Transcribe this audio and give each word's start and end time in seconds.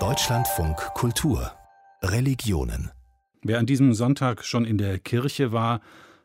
Deutschlandfunk 0.00 0.76
Kultur 0.94 1.52
Religionen 2.02 2.90
Wer 3.42 3.60
an 3.60 3.66
diesem 3.66 3.94
Sonntag 3.94 4.44
schon 4.44 4.64
in 4.64 4.78
der 4.78 4.98
Kirche 4.98 5.52
war, 5.52 5.80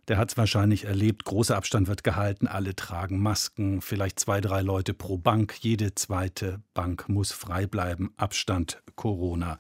der 0.08 0.18
hat 0.18 0.32
es 0.32 0.38
wahrscheinlich 0.38 0.86
erlebt. 0.86 1.26
Großer 1.26 1.56
Abstand 1.56 1.88
wird 1.88 2.04
gehalten, 2.04 2.48
alle 2.48 2.76
tragen 2.76 3.20
Masken, 3.20 3.82
vielleicht 3.82 4.20
zwei, 4.20 4.42
drei 4.42 4.62
Leute 4.62 4.96
pro 4.96 5.20
Bank. 5.20 5.60
Jede 5.60 5.94
zweite 5.94 6.60
Bank 6.74 7.08
muss 7.08 7.32
frei 7.32 7.68
bleiben. 7.68 8.14
Abstand 8.18 8.82
Corona. 8.96 9.60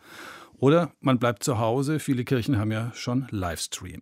Oder 0.58 0.92
man 1.02 1.20
bleibt 1.20 1.44
zu 1.44 1.60
Hause. 1.60 2.00
Viele 2.00 2.24
Kirchen 2.24 2.58
haben 2.58 2.72
ja 2.72 2.92
schon 2.96 3.28
Livestream. 3.30 4.02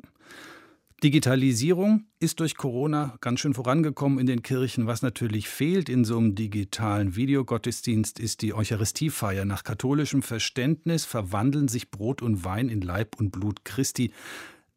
Digitalisierung 1.03 2.07
ist 2.19 2.39
durch 2.39 2.57
Corona 2.57 3.17
ganz 3.21 3.39
schön 3.39 3.53
vorangekommen 3.53 4.17
in 4.17 4.25
den 4.25 4.41
Kirchen. 4.41 4.87
Was 4.87 5.03
natürlich 5.03 5.47
fehlt 5.47 5.89
in 5.89 6.03
so 6.03 6.17
einem 6.17 6.33
digitalen 6.33 7.15
Videogottesdienst 7.15 8.19
ist 8.19 8.41
die 8.41 8.55
Eucharistiefeier. 8.55 9.45
Nach 9.45 9.63
katholischem 9.63 10.23
Verständnis 10.23 11.05
verwandeln 11.05 11.67
sich 11.67 11.91
Brot 11.91 12.23
und 12.23 12.43
Wein 12.43 12.69
in 12.69 12.81
Leib 12.81 13.15
und 13.19 13.29
Blut 13.29 13.63
Christi. 13.63 14.11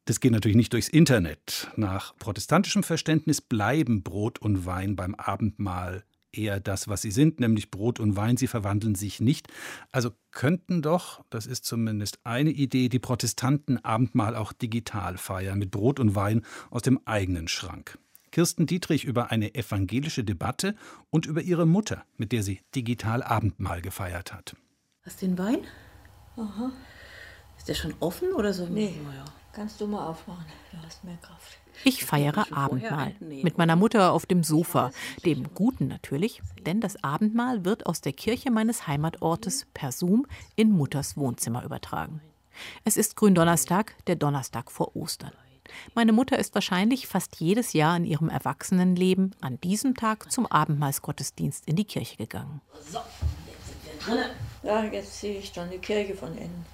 Das 0.04 0.20
geht 0.20 0.32
natürlich 0.32 0.58
nicht 0.58 0.74
durchs 0.74 0.88
Internet. 0.88 1.70
Nach 1.76 2.14
protestantischem 2.18 2.82
Verständnis 2.82 3.40
bleiben 3.40 4.02
Brot 4.02 4.40
und 4.40 4.66
Wein 4.66 4.96
beim 4.96 5.14
Abendmahl 5.14 6.04
eher 6.32 6.60
das, 6.60 6.88
was 6.88 7.02
sie 7.02 7.10
sind, 7.10 7.40
nämlich 7.40 7.70
Brot 7.70 8.00
und 8.00 8.16
Wein. 8.16 8.36
Sie 8.36 8.46
verwandeln 8.46 8.94
sich 8.94 9.20
nicht. 9.20 9.48
Also 9.92 10.10
könnten 10.30 10.82
doch, 10.82 11.24
das 11.30 11.46
ist 11.46 11.64
zumindest 11.64 12.20
eine 12.24 12.50
Idee, 12.50 12.88
die 12.88 12.98
Protestanten 12.98 13.84
Abendmahl 13.84 14.36
auch 14.36 14.52
digital 14.52 15.18
feiern, 15.18 15.58
mit 15.58 15.70
Brot 15.70 16.00
und 16.00 16.14
Wein 16.14 16.44
aus 16.70 16.82
dem 16.82 17.00
eigenen 17.06 17.48
Schrank. 17.48 17.98
Kirsten 18.30 18.66
Dietrich 18.66 19.04
über 19.04 19.30
eine 19.30 19.54
evangelische 19.54 20.22
Debatte 20.22 20.76
und 21.10 21.26
über 21.26 21.42
ihre 21.42 21.66
Mutter, 21.66 22.04
mit 22.16 22.32
der 22.32 22.42
sie 22.42 22.60
digital 22.74 23.22
Abendmahl 23.22 23.82
gefeiert 23.82 24.32
hat. 24.32 24.56
Hast 25.02 25.22
du 25.22 25.26
den 25.26 25.38
Wein? 25.38 25.58
Aha. 26.36 26.70
Ist 27.58 27.68
der 27.68 27.74
schon 27.74 27.94
offen 28.00 28.32
oder 28.32 28.52
so? 28.52 28.66
Nee. 28.66 28.94
Naja. 29.04 29.24
Kannst 29.52 29.80
du 29.80 29.86
mal 29.88 30.06
aufmachen, 30.06 30.44
du 30.70 30.78
hast 30.86 31.02
mehr 31.02 31.16
Kraft. 31.16 31.58
Ich 31.82 32.04
feiere 32.04 32.46
Abendmahl 32.52 33.14
mit 33.20 33.58
meiner 33.58 33.74
Mutter 33.74 34.12
auf 34.12 34.26
dem 34.26 34.44
Sofa, 34.44 34.92
dem 35.24 35.52
Guten 35.54 35.88
natürlich, 35.88 36.40
denn 36.66 36.80
das 36.80 37.02
Abendmahl 37.02 37.64
wird 37.64 37.86
aus 37.86 38.00
der 38.00 38.12
Kirche 38.12 38.50
meines 38.50 38.86
Heimatortes 38.86 39.66
per 39.74 39.90
Zoom 39.90 40.26
in 40.54 40.70
Mutters 40.70 41.16
Wohnzimmer 41.16 41.64
übertragen. 41.64 42.20
Es 42.84 42.96
ist 42.96 43.16
Gründonnerstag, 43.16 43.94
der 44.06 44.16
Donnerstag 44.16 44.70
vor 44.70 44.94
Ostern. 44.94 45.32
Meine 45.94 46.12
Mutter 46.12 46.38
ist 46.38 46.54
wahrscheinlich 46.54 47.06
fast 47.06 47.40
jedes 47.40 47.72
Jahr 47.72 47.96
in 47.96 48.04
ihrem 48.04 48.28
Erwachsenenleben 48.28 49.34
an 49.40 49.60
diesem 49.60 49.94
Tag 49.94 50.30
zum 50.30 50.46
Abendmahlsgottesdienst 50.46 51.66
in 51.66 51.76
die 51.76 51.84
Kirche 51.84 52.16
gegangen. 52.16 52.60
So, 52.90 52.98
jetzt 52.98 53.66
sind 53.68 54.06
wir 54.06 54.14
drin. 54.16 54.30
Ja, 54.62 54.84
jetzt 54.84 55.20
sehe 55.20 55.38
ich 55.38 55.52
dann 55.52 55.70
die 55.70 55.78
Kirche 55.78 56.14
von 56.14 56.36
innen. 56.36 56.66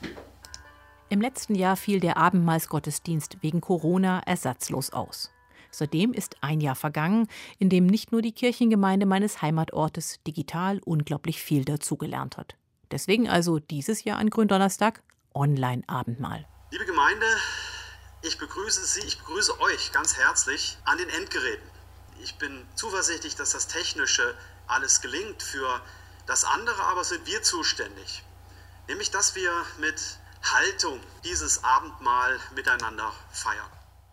Im 1.08 1.20
letzten 1.20 1.54
Jahr 1.54 1.76
fiel 1.76 2.00
der 2.00 2.16
Abendmahlsgottesdienst 2.16 3.36
wegen 3.40 3.60
Corona 3.60 4.22
ersatzlos 4.26 4.90
aus. 4.90 5.30
Seitdem 5.70 6.12
ist 6.12 6.36
ein 6.40 6.60
Jahr 6.60 6.74
vergangen, 6.74 7.28
in 7.60 7.68
dem 7.68 7.86
nicht 7.86 8.10
nur 8.10 8.22
die 8.22 8.32
Kirchengemeinde 8.32 9.06
meines 9.06 9.40
Heimatortes 9.40 10.20
digital 10.26 10.80
unglaublich 10.84 11.40
viel 11.40 11.64
dazugelernt 11.64 12.36
hat. 12.36 12.56
Deswegen 12.90 13.28
also 13.28 13.60
dieses 13.60 14.02
Jahr 14.02 14.18
an 14.18 14.30
Gründonnerstag 14.30 15.00
Online-Abendmahl. 15.32 16.44
Liebe 16.72 16.86
Gemeinde, 16.86 17.26
ich 18.22 18.38
begrüße 18.38 18.84
Sie, 18.84 19.06
ich 19.06 19.18
begrüße 19.18 19.60
euch 19.60 19.92
ganz 19.92 20.16
herzlich 20.16 20.76
an 20.86 20.98
den 20.98 21.08
Endgeräten. 21.10 21.70
Ich 22.20 22.36
bin 22.38 22.66
zuversichtlich, 22.74 23.36
dass 23.36 23.52
das 23.52 23.68
Technische 23.68 24.34
alles 24.66 25.00
gelingt. 25.02 25.40
Für 25.40 25.80
das 26.26 26.44
andere 26.44 26.82
aber 26.82 27.04
sind 27.04 27.24
wir 27.26 27.42
zuständig. 27.42 28.24
Nämlich, 28.88 29.12
dass 29.12 29.36
wir 29.36 29.52
mit 29.78 30.00
Haltung 30.54 31.00
dieses 31.24 31.62
Abendmahl 31.64 32.38
miteinander 32.54 33.12
feiern. 33.30 33.70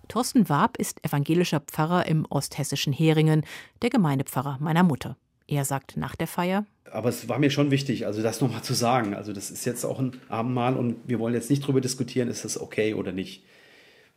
Thorsten 0.08 0.50
Warb 0.50 0.78
ist 0.78 1.03
evangelischer 1.06 1.59
Pfarrer 1.62 2.06
im 2.08 2.25
osthessischen 2.30 2.94
Heringen, 2.94 3.46
der 3.81 3.90
Gemeindepfarrer 3.90 4.58
meiner 4.59 4.84
Mutter. 4.84 5.18
Er 5.47 5.66
sagt 5.66 5.97
nach 5.97 6.16
der 6.16 6.28
Feier, 6.28 6.66
aber 6.94 7.09
es 7.09 7.28
war 7.28 7.40
mir 7.40 7.50
schon 7.50 7.72
wichtig, 7.72 8.06
also 8.06 8.22
das 8.22 8.40
nochmal 8.40 8.62
zu 8.62 8.75
sagen. 8.75 9.16
Also 9.16 9.34
das 9.34 9.50
ist 9.50 9.66
jetzt 9.66 9.84
auch 9.84 10.00
ein 10.00 10.22
Abendmahl 10.30 10.78
und 10.78 10.97
wir 11.08 11.19
wollen 11.19 11.34
jetzt 11.34 11.50
nicht 11.50 11.63
darüber 11.63 11.81
diskutieren, 11.81 12.30
ist 12.30 12.46
das 12.46 12.59
okay 12.59 12.94
oder 12.94 13.12
nicht. 13.12 13.44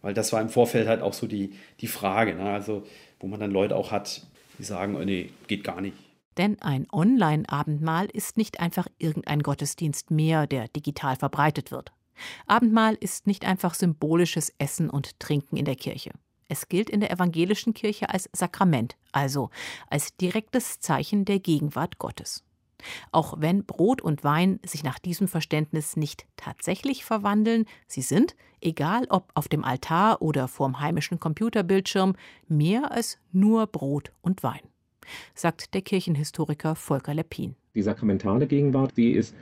Weil 0.03 0.13
das 0.13 0.33
war 0.33 0.43
im 0.43 0.51
Vorfeld 0.51 0.87
halt 0.87 1.01
auch 1.01 1.15
so 1.15 1.27
die, 1.27 1.55
die 1.81 1.87
Frage, 1.87 2.35
ne? 2.35 2.51
also 2.51 2.87
wo 3.19 3.29
man 3.29 3.41
dann 3.41 3.51
Leute 3.51 3.75
auch 3.75 3.93
hat, 3.93 4.27
die 4.59 4.65
sagen, 4.65 4.95
oh 4.95 5.05
nee, 5.05 5.31
geht 5.47 5.65
gar 5.65 5.81
nicht. 5.81 5.97
Denn 6.37 6.61
ein 6.61 6.87
Online-Abendmahl 6.93 8.09
ist 8.13 8.37
nicht 8.37 8.61
einfach 8.61 8.89
irgendein 8.99 9.43
Gottesdienst 9.43 10.11
mehr, 10.11 10.47
der 10.47 10.69
digital 10.69 11.17
verbreitet 11.17 11.71
wird. 11.71 11.93
Abendmahl 12.47 12.95
ist 12.95 13.27
nicht 13.27 13.45
einfach 13.45 13.75
symbolisches 13.75 14.53
Essen 14.59 14.91
und 14.91 15.19
Trinken 15.21 15.57
in 15.57 15.65
der 15.65 15.77
Kirche. 15.77 16.13
Es 16.49 16.69
gilt 16.69 16.91
in 16.91 17.01
der 17.01 17.11
evangelischen 17.11 17.75
Kirche 17.75 18.11
als 18.11 18.31
Sakrament, 18.33 18.97
also 19.13 19.51
als 19.91 20.17
direktes 20.17 20.79
Zeichen 20.79 21.25
der 21.25 21.41
Gegenwart 21.41 21.99
Gottes. 21.99 22.45
Auch 23.11 23.35
wenn 23.39 23.65
Brot 23.65 24.03
und 24.03 24.23
Wein 24.23 24.61
sich 24.65 24.85
nach 24.85 24.99
diesem 24.99 25.29
Verständnis 25.29 25.97
nicht 25.97 26.27
tatsächlich 26.37 27.05
verwandeln, 27.05 27.65
sie 27.87 28.03
sind, 28.03 28.37
egal 28.61 29.07
ob 29.09 29.31
auf 29.35 29.49
dem 29.49 29.65
Altar 29.65 30.23
oder 30.23 30.47
vorm 30.47 30.81
heimischen 30.81 31.19
Computerbildschirm, 31.19 32.15
mehr 32.49 32.93
als 32.93 33.19
nur 33.33 33.67
Brot 33.67 34.13
und 34.21 34.43
Wein, 34.43 34.61
sagt 35.35 35.75
der 35.75 35.83
Kirchenhistoriker 35.83 36.77
Volker 36.77 37.15
Leppin. 37.15 37.57
Die 37.75 37.83
sakramentale 37.83 38.47
Gegenwart, 38.47 38.97
die 38.97 39.13
ist 39.13 39.35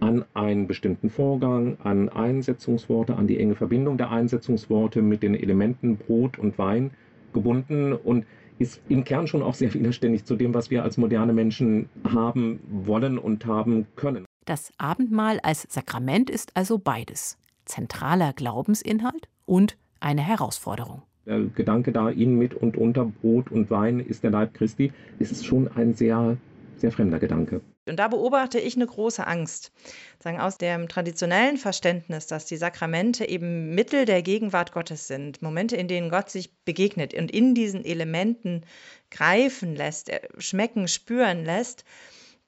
an 0.00 0.24
einen 0.34 0.66
bestimmten 0.66 1.10
Vorgang, 1.10 1.78
an 1.82 2.08
Einsetzungsworte, 2.08 3.16
an 3.16 3.26
die 3.26 3.38
enge 3.38 3.54
Verbindung 3.54 3.96
der 3.96 4.10
Einsetzungsworte 4.10 5.02
mit 5.02 5.22
den 5.22 5.34
Elementen 5.34 5.96
Brot 5.96 6.38
und 6.38 6.58
Wein 6.58 6.90
gebunden 7.32 7.92
und 7.92 8.26
ist 8.58 8.80
im 8.88 9.04
Kern 9.04 9.26
schon 9.26 9.42
auch 9.42 9.54
sehr 9.54 9.72
widerständig 9.74 10.24
zu 10.24 10.36
dem, 10.36 10.54
was 10.54 10.70
wir 10.70 10.82
als 10.82 10.96
moderne 10.96 11.32
Menschen 11.32 11.88
haben 12.08 12.60
wollen 12.68 13.18
und 13.18 13.46
haben 13.46 13.86
können. 13.96 14.24
Das 14.44 14.72
Abendmahl 14.78 15.40
als 15.40 15.66
Sakrament 15.68 16.30
ist 16.30 16.56
also 16.56 16.78
beides. 16.78 17.36
Zentraler 17.64 18.32
Glaubensinhalt 18.32 19.28
und 19.44 19.76
eine 20.00 20.22
Herausforderung. 20.22 21.02
Der 21.26 21.40
Gedanke 21.40 21.90
da, 21.90 22.08
in, 22.08 22.38
mit 22.38 22.54
und 22.54 22.76
unter 22.76 23.04
Brot 23.04 23.50
und 23.50 23.70
Wein 23.70 23.98
ist 23.98 24.22
der 24.22 24.30
Leib 24.30 24.54
Christi, 24.54 24.92
ist 25.18 25.44
schon 25.44 25.68
ein 25.68 25.94
sehr, 25.94 26.36
sehr 26.76 26.92
fremder 26.92 27.18
Gedanke. 27.18 27.60
Und 27.86 27.96
da 27.96 28.08
beobachte 28.08 28.58
ich 28.58 28.76
eine 28.76 28.86
große 28.86 29.26
Angst. 29.26 29.72
Sagen 30.18 30.40
aus 30.40 30.58
dem 30.58 30.88
traditionellen 30.88 31.56
Verständnis, 31.56 32.26
dass 32.26 32.46
die 32.46 32.56
Sakramente 32.56 33.28
eben 33.28 33.74
Mittel 33.74 34.04
der 34.04 34.22
Gegenwart 34.22 34.72
Gottes 34.72 35.06
sind, 35.06 35.40
Momente, 35.40 35.76
in 35.76 35.86
denen 35.86 36.10
Gott 36.10 36.28
sich 36.28 36.52
begegnet 36.64 37.14
und 37.14 37.30
in 37.30 37.54
diesen 37.54 37.84
Elementen 37.84 38.64
greifen 39.10 39.76
lässt, 39.76 40.08
äh, 40.08 40.20
schmecken, 40.38 40.88
spüren 40.88 41.44
lässt, 41.44 41.84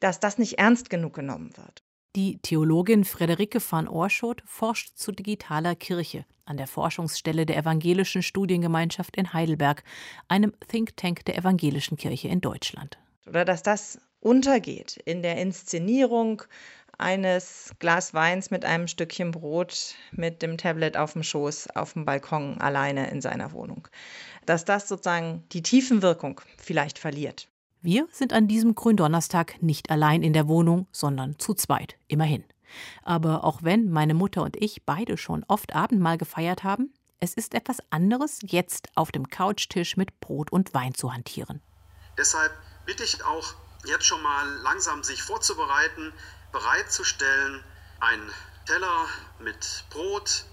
dass 0.01 0.21
das 0.21 0.39
nicht 0.39 0.59
ernst 0.59 0.91
genug 0.91 1.15
genommen 1.15 1.57
wird. 1.57 1.83
Die 2.17 2.39
Theologin 2.39 3.05
Frederike 3.05 3.61
van 3.61 3.87
Oorschot 3.87 4.43
forscht 4.45 4.97
zu 4.97 5.13
digitaler 5.13 5.77
Kirche 5.77 6.25
an 6.47 6.57
der 6.57 6.67
Forschungsstelle 6.67 7.47
der 7.47 7.59
Evangelischen 7.59 8.23
Studiengemeinschaft 8.23 9.17
in 9.17 9.33
Heidelberg, 9.33 9.85
einem 10.27 10.53
Think 10.67 10.97
Tank 10.97 11.25
der 11.27 11.37
Evangelischen 11.37 11.97
Kirche 11.97 12.29
in 12.29 12.41
Deutschland. 12.41 12.99
Oder 13.27 13.45
dass 13.45 13.63
das 13.63 14.01
untergeht 14.21 14.97
in 15.05 15.23
der 15.23 15.37
Inszenierung 15.37 16.43
eines 16.99 17.73
Glas 17.79 18.13
Weins 18.13 18.51
mit 18.51 18.65
einem 18.65 18.89
Stückchen 18.89 19.31
Brot 19.31 19.95
mit 20.11 20.43
dem 20.43 20.59
Tablet 20.59 20.97
auf 20.97 21.13
dem 21.13 21.23
Schoß 21.23 21.69
auf 21.77 21.93
dem 21.93 22.05
Balkon 22.05 22.61
alleine 22.61 23.11
in 23.11 23.21
seiner 23.21 23.53
Wohnung. 23.53 23.87
Dass 24.47 24.65
das 24.65 24.89
sozusagen 24.89 25.45
die 25.53 25.63
Tiefenwirkung 25.63 26.41
vielleicht 26.57 26.99
verliert. 26.99 27.49
Wir 27.81 28.09
sind 28.11 28.33
an 28.33 28.49
diesem 28.49 28.75
Gründonnerstag 28.75 29.63
nicht 29.63 29.91
allein 29.91 30.25
in 30.25 30.33
der 30.33 30.49
Wohnung, 30.49 30.89
sondern 30.91 31.39
zu 31.39 31.55
zweit, 31.55 31.97
immerhin. 32.09 32.43
Aber 33.05 33.45
auch 33.45 33.63
wenn 33.63 33.89
meine 33.91 34.15
Mutter 34.15 34.43
und 34.43 34.57
ich 34.57 34.85
beide 34.85 35.17
schon 35.17 35.45
oft 35.47 35.75
Abendmahl 35.75 36.19
gefeiert 36.19 36.65
haben, 36.65 36.93
es 37.21 37.35
ist 37.35 37.55
etwas 37.55 37.79
anderes, 37.91 38.41
jetzt 38.43 38.89
auf 38.97 39.13
dem 39.13 39.29
Couchtisch 39.29 39.97
mit 39.97 40.21
Brot 40.21 40.51
und 40.51 40.75
Wein 40.75 40.95
zu 40.95 41.13
hantieren. 41.13 41.61
Deshalb 42.17 42.53
bitte 42.85 43.05
ich 43.05 43.25
auch 43.25 43.55
jetzt 43.85 44.07
schon 44.07 44.23
mal 44.23 44.49
langsam 44.63 45.03
sich 45.03 45.23
vorzubereiten, 45.23 46.13
bereitzustellen, 46.53 47.63
ein 48.01 48.21
Teller 48.67 49.07
mit 49.41 49.85
Brot, 49.91 50.45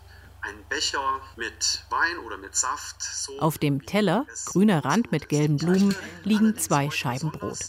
ein 0.42 0.64
Becher 0.70 1.22
mit 1.36 1.84
Wein 1.90 2.20
oder 2.20 2.38
mit 2.38 2.56
Saft. 2.56 3.02
So 3.02 3.40
Auf 3.40 3.58
dem 3.58 3.86
Teller, 3.86 4.26
grüner 4.46 4.86
Rand 4.86 5.12
mit 5.12 5.30
gelben 5.30 5.58
Blumen, 5.58 5.96
liegen 6.24 6.58
zwei 6.58 6.92
Scheiben 6.92 7.32
Brot. 7.32 7.60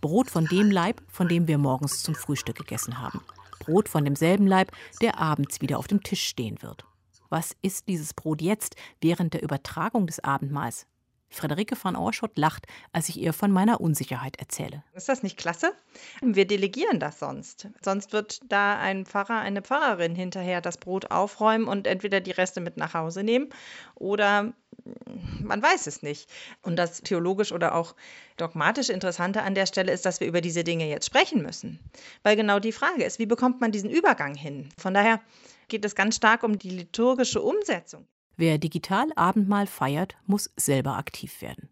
Brot 0.00 0.30
von 0.30 0.46
dem 0.46 0.70
Leib, 0.70 1.02
von 1.08 1.28
dem 1.28 1.46
wir 1.46 1.58
morgens 1.58 2.02
zum 2.02 2.14
Frühstück 2.14 2.56
gegessen 2.56 2.98
haben. 2.98 3.22
Brot 3.60 3.88
von 3.88 4.04
demselben 4.04 4.46
Leib, 4.46 4.72
der 5.00 5.18
abends 5.18 5.60
wieder 5.60 5.78
auf 5.78 5.86
dem 5.86 6.02
Tisch 6.02 6.24
stehen 6.24 6.62
wird. 6.62 6.84
Was 7.28 7.54
ist 7.62 7.88
dieses 7.88 8.12
Brot 8.12 8.42
jetzt 8.42 8.76
während 9.00 9.34
der 9.34 9.42
Übertragung 9.42 10.06
des 10.06 10.20
Abendmahls? 10.20 10.86
Friederike 11.32 11.76
van 11.82 11.96
Oorschot 11.96 12.36
lacht, 12.36 12.66
als 12.92 13.08
ich 13.08 13.18
ihr 13.18 13.32
von 13.32 13.50
meiner 13.50 13.80
Unsicherheit 13.80 14.38
erzähle. 14.38 14.82
Ist 14.94 15.08
das 15.08 15.22
nicht 15.22 15.36
klasse? 15.36 15.72
Wir 16.20 16.46
delegieren 16.46 17.00
das 17.00 17.18
sonst. 17.18 17.68
Sonst 17.82 18.12
wird 18.12 18.40
da 18.48 18.78
ein 18.78 19.06
Pfarrer, 19.06 19.40
eine 19.40 19.62
Pfarrerin 19.62 20.14
hinterher 20.14 20.60
das 20.60 20.78
Brot 20.78 21.10
aufräumen 21.10 21.66
und 21.66 21.86
entweder 21.86 22.20
die 22.20 22.30
Reste 22.30 22.60
mit 22.60 22.76
nach 22.76 22.94
Hause 22.94 23.22
nehmen 23.22 23.48
oder 23.94 24.52
man 25.40 25.62
weiß 25.62 25.86
es 25.86 26.02
nicht. 26.02 26.28
Und 26.62 26.76
das 26.76 27.02
theologisch 27.02 27.52
oder 27.52 27.74
auch 27.74 27.94
dogmatisch 28.36 28.88
Interessante 28.88 29.42
an 29.42 29.54
der 29.54 29.66
Stelle 29.66 29.92
ist, 29.92 30.06
dass 30.06 30.20
wir 30.20 30.26
über 30.26 30.40
diese 30.40 30.64
Dinge 30.64 30.88
jetzt 30.88 31.06
sprechen 31.06 31.42
müssen. 31.42 31.78
Weil 32.22 32.36
genau 32.36 32.58
die 32.58 32.72
Frage 32.72 33.04
ist, 33.04 33.18
wie 33.18 33.26
bekommt 33.26 33.60
man 33.60 33.72
diesen 33.72 33.90
Übergang 33.90 34.34
hin? 34.34 34.68
Von 34.78 34.94
daher 34.94 35.20
geht 35.68 35.84
es 35.84 35.94
ganz 35.94 36.16
stark 36.16 36.42
um 36.42 36.58
die 36.58 36.70
liturgische 36.70 37.40
Umsetzung. 37.40 38.06
Wer 38.36 38.58
digital 38.58 39.08
Abendmahl 39.16 39.66
feiert, 39.66 40.16
muss 40.26 40.50
selber 40.56 40.96
aktiv 40.96 41.42
werden. 41.42 41.68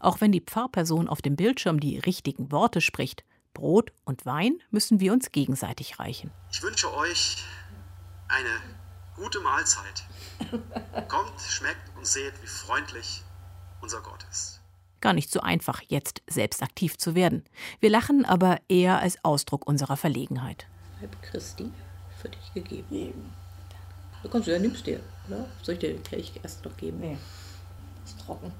Auch 0.00 0.20
wenn 0.20 0.32
die 0.32 0.40
Pfarrperson 0.40 1.08
auf 1.08 1.22
dem 1.22 1.36
Bildschirm 1.36 1.80
die 1.80 1.98
richtigen 1.98 2.52
Worte 2.52 2.80
spricht, 2.80 3.24
Brot 3.54 3.92
und 4.04 4.24
Wein 4.26 4.58
müssen 4.70 5.00
wir 5.00 5.12
uns 5.12 5.32
gegenseitig 5.32 5.98
reichen. 5.98 6.30
Ich 6.50 6.62
wünsche 6.62 6.92
euch 6.94 7.36
eine 8.28 8.60
gute 9.16 9.40
Mahlzeit. 9.40 10.04
Kommt, 11.08 11.40
schmeckt 11.40 11.96
und 11.96 12.06
seht, 12.06 12.32
wie 12.42 12.46
freundlich 12.46 13.22
unser 13.80 14.00
Gott 14.00 14.24
ist. 14.30 14.60
Gar 15.00 15.12
nicht 15.14 15.30
so 15.30 15.40
einfach, 15.40 15.82
jetzt 15.88 16.22
selbst 16.28 16.62
aktiv 16.62 16.96
zu 16.96 17.14
werden. 17.14 17.44
Wir 17.80 17.90
lachen 17.90 18.24
aber 18.24 18.60
eher 18.68 19.00
als 19.00 19.22
Ausdruck 19.24 19.66
unserer 19.66 19.96
Verlegenheit. 19.96 20.66
Halb 21.00 21.20
Christi 21.22 21.72
für 22.20 22.28
dich 22.28 22.54
gegeben. 22.54 23.32
Du 24.22 24.28
kannst 24.28 24.48
du 24.48 24.52
ja 24.52 24.58
nimmst 24.58 24.86
dir, 24.86 25.00
oder? 25.28 25.46
Soll 25.62 25.74
ich 25.74 25.80
dir 25.80 25.92
den 25.92 26.02
Kelch 26.02 26.32
erst 26.42 26.64
noch 26.64 26.76
geben? 26.76 26.98
Nee. 27.00 27.16
Ist 28.04 28.20
trocken. 28.20 28.52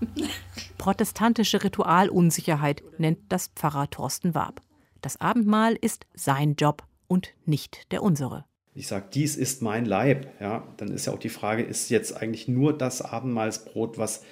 Protestantische 0.78 1.62
Ritualunsicherheit 1.62 2.82
nennt 2.98 3.18
das 3.28 3.48
Pfarrer 3.48 3.88
Thorsten 3.90 4.34
Warb. 4.34 4.60
Das 5.00 5.20
Abendmahl 5.20 5.74
ist 5.74 6.06
sein 6.14 6.54
Job 6.56 6.84
und 7.06 7.34
nicht 7.44 7.90
der 7.92 8.02
unsere 8.02 8.44
ich 8.74 8.86
sage, 8.86 9.06
dies 9.12 9.36
ist 9.36 9.62
mein 9.62 9.84
Leib, 9.84 10.28
ja, 10.40 10.66
dann 10.76 10.88
ist 10.88 11.06
ja 11.06 11.12
auch 11.12 11.18
die 11.18 11.28
Frage, 11.28 11.62
ist 11.62 11.90
jetzt 11.90 12.16
eigentlich 12.16 12.48
nur 12.48 12.76
das 12.76 13.02
Abendmahlsbrot, 13.02 13.98
was 13.98 14.22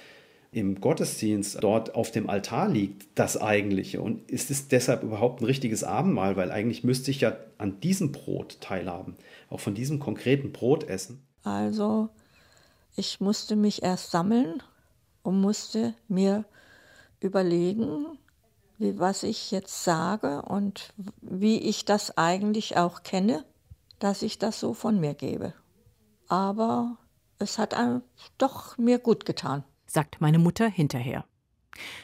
im 0.51 0.81
Gottesdienst 0.81 1.63
dort 1.63 1.95
auf 1.95 2.11
dem 2.11 2.29
Altar 2.29 2.69
liegt, 2.69 3.07
das 3.15 3.37
eigentliche? 3.37 4.01
Und 4.01 4.29
ist 4.29 4.51
es 4.51 4.67
deshalb 4.67 5.03
überhaupt 5.03 5.41
ein 5.41 5.45
richtiges 5.45 5.83
Abendmahl? 5.83 6.35
Weil 6.35 6.51
eigentlich 6.51 6.83
müsste 6.83 7.11
ich 7.11 7.21
ja 7.21 7.35
an 7.57 7.79
diesem 7.81 8.11
Brot 8.11 8.59
teilhaben, 8.61 9.15
auch 9.49 9.59
von 9.59 9.75
diesem 9.75 9.99
konkreten 9.99 10.51
Brot 10.51 10.83
essen. 10.83 11.21
Also, 11.43 12.09
ich 12.95 13.19
musste 13.19 13.55
mich 13.55 13.83
erst 13.83 14.11
sammeln 14.11 14.61
und 15.23 15.39
musste 15.39 15.93
mir 16.07 16.45
überlegen, 17.19 18.05
wie, 18.77 18.97
was 18.99 19.23
ich 19.23 19.51
jetzt 19.51 19.83
sage 19.83 20.41
und 20.43 20.93
wie 21.21 21.59
ich 21.59 21.85
das 21.85 22.17
eigentlich 22.17 22.77
auch 22.77 23.03
kenne 23.03 23.43
dass 23.99 24.21
ich 24.21 24.39
das 24.39 24.59
so 24.59 24.73
von 24.73 24.99
mir 24.99 25.13
gebe. 25.13 25.53
Aber 26.27 26.97
es 27.37 27.57
hat 27.57 27.75
doch 28.37 28.77
mir 28.77 28.99
gut 28.99 29.25
getan, 29.25 29.63
sagt 29.89 30.21
meine 30.21 30.39
Mutter 30.39 30.69
hinterher. 30.69 31.25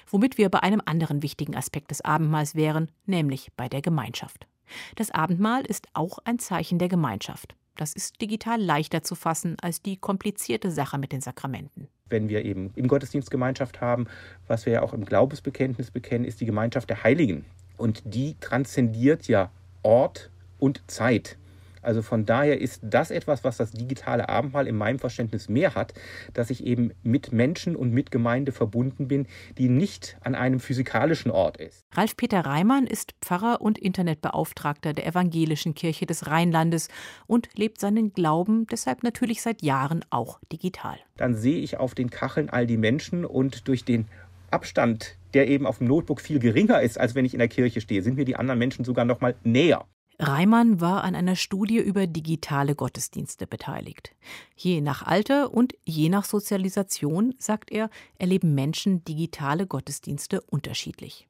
Womit 0.09 0.37
wir 0.37 0.49
bei 0.49 0.63
einem 0.63 0.81
anderen 0.85 1.21
wichtigen 1.21 1.55
Aspekt 1.55 1.91
des 1.91 2.01
Abendmahls 2.01 2.55
wären, 2.55 2.89
nämlich 3.05 3.51
bei 3.57 3.67
der 3.67 3.81
Gemeinschaft. 3.81 4.47
Das 4.95 5.11
Abendmahl 5.11 5.65
ist 5.65 5.87
auch 5.93 6.19
ein 6.25 6.39
Zeichen 6.39 6.79
der 6.79 6.89
Gemeinschaft. 6.89 7.55
Das 7.75 7.93
ist 7.93 8.21
digital 8.21 8.61
leichter 8.61 9.03
zu 9.03 9.15
fassen 9.15 9.57
als 9.61 9.81
die 9.81 9.97
komplizierte 9.97 10.71
Sache 10.71 10.97
mit 10.97 11.11
den 11.11 11.21
Sakramenten. 11.21 11.87
Wenn 12.07 12.29
wir 12.29 12.45
eben 12.45 12.71
im 12.75 12.87
Gottesdienst 12.87 13.29
Gemeinschaft 13.29 13.81
haben, 13.81 14.07
was 14.47 14.65
wir 14.65 14.73
ja 14.73 14.81
auch 14.81 14.93
im 14.93 15.05
Glaubensbekenntnis 15.05 15.91
bekennen, 15.91 16.23
ist 16.23 16.39
die 16.39 16.45
Gemeinschaft 16.45 16.89
der 16.89 17.03
Heiligen. 17.03 17.43
Und 17.77 18.01
die 18.05 18.35
transzendiert 18.39 19.27
ja 19.27 19.51
Ort 19.83 20.29
und 20.59 20.81
Zeit. 20.87 21.37
Also 21.85 22.01
von 22.01 22.25
daher 22.25 22.59
ist 22.59 22.81
das 22.83 23.11
etwas, 23.11 23.43
was 23.43 23.57
das 23.57 23.71
digitale 23.71 24.27
Abendmahl 24.27 24.67
in 24.67 24.75
meinem 24.75 24.99
Verständnis 24.99 25.49
mehr 25.49 25.75
hat, 25.75 25.93
dass 26.33 26.49
ich 26.49 26.65
eben 26.65 26.91
mit 27.03 27.31
Menschen 27.31 27.75
und 27.75 27.91
mit 27.91 28.09
Gemeinde 28.11 28.51
verbunden 28.51 29.07
bin, 29.07 29.27
die 29.57 29.69
nicht 29.69 30.17
an 30.21 30.33
einem 30.33 30.59
physikalischen 30.59 31.29
Ort 31.31 31.57
ist. 31.57 31.85
Ralf-Peter 31.93 32.41
Reimann 32.41 32.87
ist 32.87 33.13
Pfarrer 33.21 33.61
und 33.61 33.77
Internetbeauftragter 33.77 34.93
der 34.93 35.05
Evangelischen 35.05 35.75
Kirche 35.75 36.07
des 36.07 36.27
Rheinlandes 36.27 36.89
und 37.27 37.49
lebt 37.55 37.79
seinen 37.79 38.13
Glauben 38.13 38.65
deshalb 38.67 39.03
natürlich 39.03 39.41
seit 39.43 39.61
Jahren 39.61 40.03
auch 40.09 40.39
digital. 40.51 40.97
Dann 41.17 41.35
sehe 41.35 41.59
ich 41.59 41.77
auf 41.77 41.93
den 41.93 42.09
Kacheln 42.09 42.49
all 42.49 42.65
die 42.65 42.77
Menschen 42.77 43.25
und 43.25 43.67
durch 43.67 43.85
den 43.85 44.07
Abstand, 44.49 45.17
der 45.33 45.47
eben 45.47 45.67
auf 45.67 45.79
dem 45.79 45.87
Notebook 45.87 46.21
viel 46.21 46.39
geringer 46.39 46.81
ist, 46.81 46.99
als 46.99 47.13
wenn 47.13 47.25
ich 47.25 47.33
in 47.33 47.39
der 47.39 47.47
Kirche 47.47 47.81
stehe, 47.81 48.01
sind 48.01 48.15
mir 48.15 48.25
die 48.25 48.35
anderen 48.35 48.57
Menschen 48.57 48.85
sogar 48.85 49.05
noch 49.05 49.21
mal 49.21 49.35
näher. 49.43 49.85
Reimann 50.17 50.79
war 50.79 51.03
an 51.03 51.15
einer 51.15 51.35
Studie 51.35 51.77
über 51.77 52.07
digitale 52.07 52.75
Gottesdienste 52.75 53.47
beteiligt. 53.47 54.15
Je 54.55 54.79
nach 54.79 55.03
Alter 55.03 55.53
und 55.53 55.73
je 55.83 56.09
nach 56.09 56.23
Sozialisation, 56.23 57.35
sagt 57.37 57.71
er, 57.71 57.89
erleben 58.17 58.55
Menschen 58.55 59.03
digitale 59.03 59.67
Gottesdienste 59.67 60.41
unterschiedlich. 60.41 61.27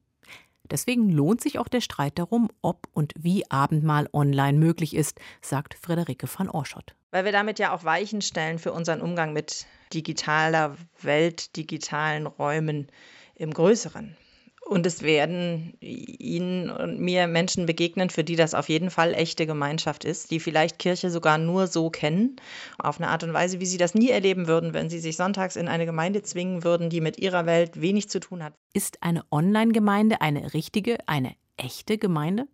Deswegen 0.69 1.09
lohnt 1.09 1.41
sich 1.41 1.59
auch 1.59 1.67
der 1.67 1.81
Streit 1.81 2.17
darum, 2.17 2.49
ob 2.61 2.87
und 2.93 3.13
wie 3.17 3.49
Abendmahl 3.51 4.09
online 4.13 4.57
möglich 4.57 4.95
ist, 4.95 5.19
sagt 5.41 5.75
Friederike 5.75 6.27
van 6.27 6.49
Orschott. 6.49 6.95
Weil 7.11 7.25
wir 7.25 7.31
damit 7.31 7.59
ja 7.59 7.73
auch 7.73 7.83
Weichen 7.83 8.21
stellen 8.21 8.59
für 8.59 8.73
unseren 8.73 9.01
Umgang 9.01 9.31
mit 9.33 9.67
digitaler 9.93 10.75
Welt, 11.01 11.55
digitalen 11.55 12.25
Räumen 12.25 12.87
im 13.35 13.53
Größeren. 13.53 14.17
Und 14.67 14.87
es 14.87 15.03
werden 15.03 15.77
Ihnen 15.79 16.71
und 16.71 16.99
mir 16.99 17.27
Menschen 17.27 17.67
begegnen, 17.67 18.09
für 18.09 18.23
die 18.23 18.35
das 18.35 18.55
auf 18.55 18.67
jeden 18.67 18.89
Fall 18.89 19.13
echte 19.13 19.45
Gemeinschaft 19.45 20.03
ist, 20.05 20.31
die 20.31 20.39
vielleicht 20.39 20.79
Kirche 20.79 21.11
sogar 21.11 21.37
nur 21.37 21.67
so 21.67 21.91
kennen, 21.91 22.37
auf 22.79 22.99
eine 22.99 23.09
Art 23.09 23.23
und 23.23 23.31
Weise, 23.31 23.59
wie 23.59 23.67
sie 23.67 23.77
das 23.77 23.93
nie 23.93 24.09
erleben 24.09 24.47
würden, 24.47 24.73
wenn 24.73 24.89
sie 24.89 24.97
sich 24.97 25.17
sonntags 25.17 25.55
in 25.55 25.67
eine 25.67 25.85
Gemeinde 25.85 26.23
zwingen 26.23 26.63
würden, 26.63 26.89
die 26.89 26.99
mit 26.99 27.19
ihrer 27.19 27.45
Welt 27.45 27.79
wenig 27.79 28.09
zu 28.09 28.19
tun 28.19 28.43
hat. 28.43 28.53
Ist 28.73 29.03
eine 29.03 29.23
Online-Gemeinde 29.29 30.21
eine 30.21 30.55
richtige, 30.55 30.97
eine 31.05 31.35
echte 31.57 31.99
Gemeinde? 31.99 32.47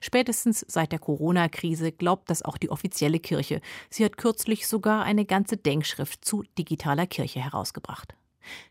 Spätestens 0.00 0.66
seit 0.68 0.90
der 0.90 0.98
Corona-Krise 0.98 1.92
glaubt 1.92 2.28
das 2.28 2.42
auch 2.42 2.58
die 2.58 2.70
offizielle 2.70 3.20
Kirche. 3.20 3.60
Sie 3.88 4.04
hat 4.04 4.16
kürzlich 4.16 4.66
sogar 4.66 5.04
eine 5.04 5.24
ganze 5.24 5.56
Denkschrift 5.56 6.24
zu 6.24 6.42
digitaler 6.58 7.06
Kirche 7.06 7.40
herausgebracht. 7.40 8.14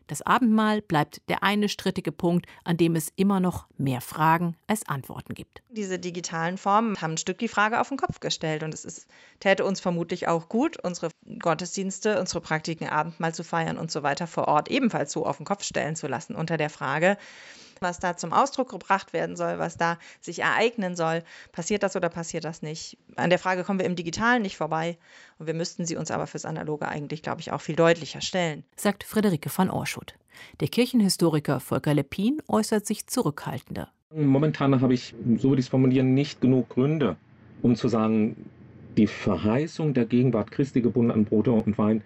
Das 0.06 0.22
Abendmahl 0.22 0.82
bleibt 0.82 1.22
der 1.28 1.42
eine 1.42 1.68
strittige 1.68 2.12
Punkt, 2.12 2.46
an 2.64 2.76
dem 2.76 2.96
es 2.96 3.12
immer 3.16 3.40
noch 3.40 3.66
mehr 3.78 4.00
Fragen 4.00 4.56
als 4.66 4.86
Antworten 4.88 5.34
gibt. 5.34 5.62
Diese 5.70 5.98
digitalen 5.98 6.58
Formen 6.58 7.00
haben 7.00 7.12
ein 7.12 7.18
Stück 7.18 7.38
die 7.38 7.48
Frage 7.48 7.80
auf 7.80 7.88
den 7.88 7.96
Kopf 7.98 8.20
gestellt 8.20 8.62
und 8.62 8.74
es 8.74 8.84
ist, 8.84 9.06
täte 9.40 9.64
uns 9.64 9.80
vermutlich 9.80 10.28
auch 10.28 10.48
gut, 10.48 10.82
unsere 10.82 11.10
Gottesdienste, 11.38 12.20
unsere 12.20 12.40
Praktiken 12.40 12.88
Abendmahl 12.88 13.34
zu 13.34 13.44
feiern 13.44 13.78
und 13.78 13.90
so 13.90 14.02
weiter 14.02 14.26
vor 14.26 14.48
Ort 14.48 14.70
ebenfalls 14.70 15.12
so 15.12 15.26
auf 15.26 15.36
den 15.36 15.46
Kopf 15.46 15.64
stellen 15.64 15.96
zu 15.96 16.06
lassen 16.06 16.34
unter 16.34 16.56
der 16.56 16.70
Frage, 16.70 17.16
was 17.82 17.98
da 17.98 18.16
zum 18.16 18.32
Ausdruck 18.32 18.70
gebracht 18.70 19.12
werden 19.12 19.36
soll, 19.36 19.58
was 19.58 19.76
da 19.76 19.98
sich 20.20 20.40
ereignen 20.40 20.96
soll. 20.96 21.22
Passiert 21.52 21.82
das 21.82 21.96
oder 21.96 22.08
passiert 22.08 22.44
das 22.44 22.62
nicht? 22.62 22.96
An 23.16 23.30
der 23.30 23.38
Frage 23.38 23.64
kommen 23.64 23.78
wir 23.78 23.86
im 23.86 23.96
Digitalen 23.96 24.42
nicht 24.42 24.56
vorbei 24.56 24.96
und 25.38 25.46
wir 25.46 25.54
müssten 25.54 25.84
sie 25.84 25.96
uns 25.96 26.10
aber 26.10 26.26
fürs 26.26 26.44
Analoge 26.44 26.88
eigentlich, 26.88 27.22
glaube 27.22 27.40
ich, 27.40 27.52
auch 27.52 27.60
viel 27.60 27.76
deutlicher 27.76 28.20
stellen. 28.20 28.64
Sagt 28.76 29.04
Friederike 29.04 29.50
van 29.54 29.70
Orschut. 29.70 30.14
Der 30.60 30.68
Kirchenhistoriker 30.68 31.60
Volker 31.60 31.94
Lepin 31.94 32.40
äußert 32.48 32.86
sich 32.86 33.06
zurückhaltender. 33.06 33.90
Momentan 34.14 34.80
habe 34.80 34.94
ich, 34.94 35.14
so 35.38 35.50
würde 35.50 35.60
ich 35.60 35.66
es 35.66 35.70
formulieren, 35.70 36.14
nicht 36.14 36.40
genug 36.40 36.68
Gründe, 36.70 37.16
um 37.62 37.76
zu 37.76 37.88
sagen, 37.88 38.50
die 38.96 39.06
Verheißung 39.06 39.94
der 39.94 40.04
Gegenwart 40.04 40.50
Christi 40.50 40.82
gebunden 40.82 41.10
an 41.10 41.24
Brot 41.24 41.48
und 41.48 41.78
Wein, 41.78 42.02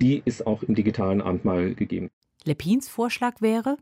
die 0.00 0.22
ist 0.24 0.46
auch 0.46 0.62
im 0.62 0.74
digitalen 0.74 1.22
Abendmahl 1.22 1.74
gegeben. 1.74 2.10
Lepins 2.44 2.88
Vorschlag 2.88 3.40
wäre, 3.40 3.76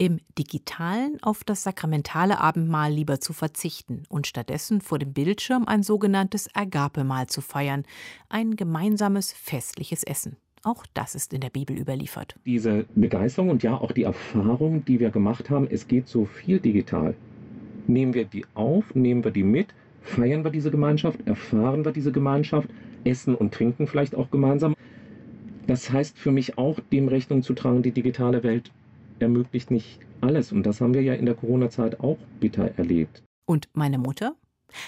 im 0.00 0.18
digitalen 0.38 1.18
auf 1.20 1.44
das 1.44 1.62
sakramentale 1.62 2.40
Abendmahl 2.40 2.90
lieber 2.90 3.20
zu 3.20 3.34
verzichten 3.34 4.04
und 4.08 4.26
stattdessen 4.26 4.80
vor 4.80 4.98
dem 4.98 5.12
Bildschirm 5.12 5.66
ein 5.66 5.82
sogenanntes 5.82 6.48
Agapemahl 6.54 7.26
zu 7.26 7.42
feiern, 7.42 7.84
ein 8.30 8.56
gemeinsames 8.56 9.30
festliches 9.30 10.02
Essen. 10.02 10.36
Auch 10.62 10.86
das 10.94 11.14
ist 11.14 11.34
in 11.34 11.42
der 11.42 11.50
Bibel 11.50 11.78
überliefert. 11.78 12.34
Diese 12.46 12.86
Begeisterung 12.94 13.50
und 13.50 13.62
ja 13.62 13.76
auch 13.76 13.92
die 13.92 14.04
Erfahrung, 14.04 14.86
die 14.86 15.00
wir 15.00 15.10
gemacht 15.10 15.50
haben, 15.50 15.68
es 15.70 15.86
geht 15.86 16.08
so 16.08 16.24
viel 16.24 16.60
digital. 16.60 17.14
Nehmen 17.86 18.14
wir 18.14 18.24
die 18.24 18.46
auf, 18.54 18.94
nehmen 18.94 19.22
wir 19.22 19.32
die 19.32 19.42
mit, 19.42 19.68
feiern 20.00 20.44
wir 20.44 20.50
diese 20.50 20.70
Gemeinschaft, 20.70 21.18
erfahren 21.26 21.84
wir 21.84 21.92
diese 21.92 22.10
Gemeinschaft, 22.10 22.70
essen 23.04 23.34
und 23.34 23.52
trinken 23.52 23.86
vielleicht 23.86 24.14
auch 24.14 24.30
gemeinsam. 24.30 24.74
Das 25.66 25.92
heißt 25.92 26.18
für 26.18 26.32
mich 26.32 26.56
auch, 26.56 26.80
dem 26.90 27.08
Rechnung 27.08 27.42
zu 27.42 27.52
tragen, 27.52 27.82
die 27.82 27.92
digitale 27.92 28.42
Welt 28.42 28.70
ermöglicht 29.22 29.70
nicht 29.70 30.00
alles. 30.20 30.52
Und 30.52 30.64
das 30.64 30.80
haben 30.80 30.94
wir 30.94 31.02
ja 31.02 31.14
in 31.14 31.26
der 31.26 31.34
Corona-Zeit 31.34 32.00
auch 32.00 32.18
bitter 32.40 32.70
erlebt. 32.76 33.22
Und 33.46 33.68
meine 33.72 33.98
Mutter? 33.98 34.36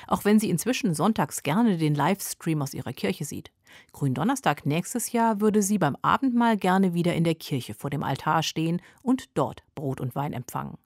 Auch 0.06 0.24
wenn 0.24 0.38
sie 0.38 0.50
inzwischen 0.50 0.94
sonntags 0.94 1.42
gerne 1.42 1.76
den 1.76 1.94
Livestream 1.94 2.62
aus 2.62 2.74
ihrer 2.74 2.92
Kirche 2.92 3.24
sieht. 3.24 3.50
Gründonnerstag 3.92 4.66
nächstes 4.66 5.12
Jahr 5.12 5.40
würde 5.40 5.62
sie 5.62 5.78
beim 5.78 5.96
Abendmahl 6.02 6.56
gerne 6.56 6.94
wieder 6.94 7.14
in 7.14 7.24
der 7.24 7.34
Kirche 7.34 7.74
vor 7.74 7.90
dem 7.90 8.02
Altar 8.02 8.42
stehen 8.42 8.80
und 9.02 9.30
dort 9.34 9.62
Brot 9.74 10.00
und 10.00 10.14
Wein 10.14 10.32
empfangen. 10.32 10.78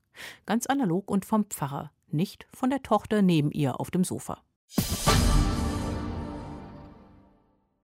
Ganz 0.47 0.67
analog 0.67 1.11
und 1.11 1.25
vom 1.25 1.45
Pfarrer, 1.45 1.91
nicht 2.11 2.47
von 2.55 2.71
der 2.71 2.83
Tochter 2.83 3.23
neben 3.23 3.50
ihr 3.50 3.81
auf 3.81 3.91
dem 3.91 4.05
Sofa. 4.05 4.38